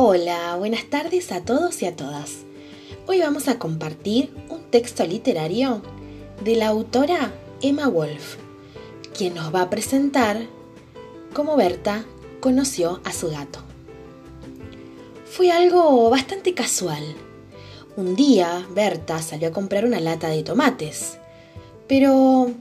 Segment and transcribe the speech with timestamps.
[0.00, 2.44] Hola, buenas tardes a todos y a todas.
[3.08, 5.82] Hoy vamos a compartir un texto literario
[6.44, 7.32] de la autora
[7.62, 8.36] Emma Wolf,
[9.12, 10.46] quien nos va a presentar
[11.34, 12.04] cómo Berta
[12.38, 13.58] conoció a su gato.
[15.24, 17.02] Fue algo bastante casual.
[17.96, 21.18] Un día Berta salió a comprar una lata de tomates,
[21.88, 22.52] pero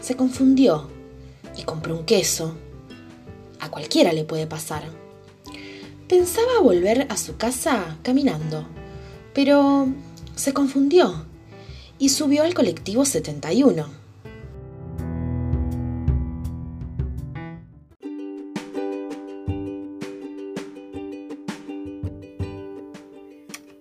[0.00, 0.88] se confundió
[1.56, 2.54] y compró un queso.
[3.58, 5.03] A cualquiera le puede pasar.
[6.08, 8.66] Pensaba volver a su casa caminando,
[9.32, 9.88] pero
[10.34, 11.24] se confundió
[11.98, 13.86] y subió al colectivo 71.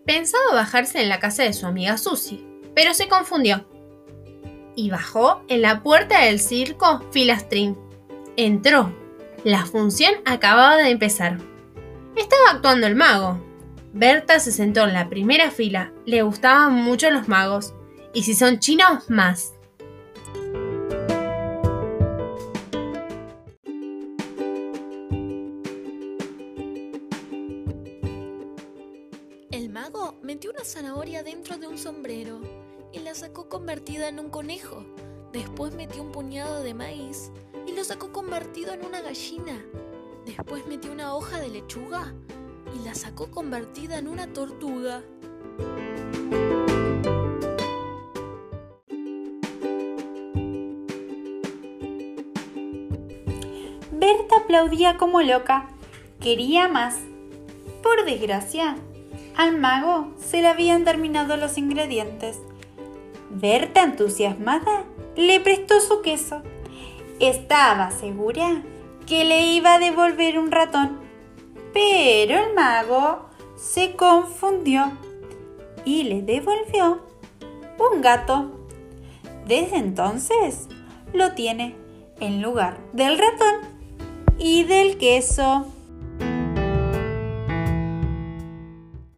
[0.05, 2.41] Pensaba bajarse en la casa de su amiga Susie,
[2.73, 3.67] pero se confundió.
[4.77, 7.77] Y bajó en la puerta del circo Filastrin.
[8.37, 8.95] Entró.
[9.43, 11.52] La función acababa de empezar.
[12.15, 13.39] Estaba actuando el mago.
[13.91, 15.91] Berta se sentó en la primera fila.
[16.05, 17.73] Le gustaban mucho los magos.
[18.13, 19.53] Y si son chinos, más.
[29.51, 32.41] El mago metió una zanahoria dentro de un sombrero
[32.91, 34.85] y la sacó convertida en un conejo.
[35.31, 37.31] Después metió un puñado de maíz
[37.67, 39.65] y lo sacó convertido en una gallina.
[40.25, 42.13] Después metió una hoja de lechuga
[42.75, 45.03] y la sacó convertida en una tortuga.
[53.91, 55.67] Berta aplaudía como loca.
[56.19, 56.99] Quería más.
[57.81, 58.77] Por desgracia,
[59.35, 62.39] al mago se le habían terminado los ingredientes.
[63.29, 64.85] Berta, entusiasmada,
[65.17, 66.41] le prestó su queso.
[67.19, 68.63] Estaba segura
[69.05, 70.99] que le iba a devolver un ratón,
[71.73, 74.91] pero el mago se confundió
[75.85, 77.01] y le devolvió
[77.91, 78.51] un gato.
[79.47, 80.67] Desde entonces
[81.13, 81.75] lo tiene
[82.19, 83.55] en lugar del ratón
[84.37, 85.67] y del queso.